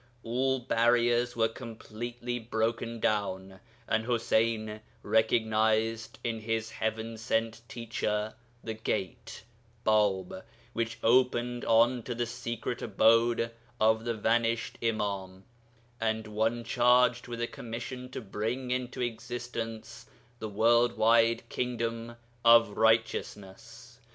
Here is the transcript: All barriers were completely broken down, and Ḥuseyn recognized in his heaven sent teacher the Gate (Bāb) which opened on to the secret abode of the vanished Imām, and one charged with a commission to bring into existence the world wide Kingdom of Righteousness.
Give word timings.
All 0.23 0.57
barriers 0.57 1.35
were 1.35 1.47
completely 1.47 2.39
broken 2.39 2.99
down, 2.99 3.59
and 3.87 4.05
Ḥuseyn 4.07 4.79
recognized 5.03 6.17
in 6.23 6.39
his 6.39 6.71
heaven 6.71 7.19
sent 7.19 7.61
teacher 7.67 8.33
the 8.63 8.73
Gate 8.73 9.43
(Bāb) 9.85 10.41
which 10.73 10.97
opened 11.03 11.63
on 11.65 12.01
to 12.01 12.15
the 12.15 12.25
secret 12.25 12.81
abode 12.81 13.51
of 13.79 14.03
the 14.03 14.15
vanished 14.15 14.79
Imām, 14.81 15.43
and 15.99 16.25
one 16.25 16.63
charged 16.63 17.27
with 17.27 17.39
a 17.39 17.45
commission 17.45 18.09
to 18.09 18.21
bring 18.21 18.71
into 18.71 19.01
existence 19.01 20.07
the 20.39 20.49
world 20.49 20.97
wide 20.97 21.47
Kingdom 21.47 22.15
of 22.43 22.71
Righteousness. 22.71 23.99